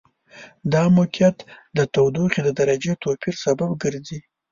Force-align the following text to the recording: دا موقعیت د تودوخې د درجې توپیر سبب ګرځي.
دا 0.73 0.83
موقعیت 0.97 1.37
د 1.77 1.79
تودوخې 1.93 2.41
د 2.43 2.49
درجې 2.59 2.93
توپیر 3.03 3.35
سبب 3.43 3.69
ګرځي. 3.83 4.19